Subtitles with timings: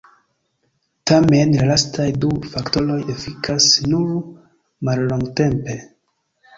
[1.11, 4.13] Tamen la lastaj du faktoroj efikas nur
[4.93, 5.83] mallongtempe.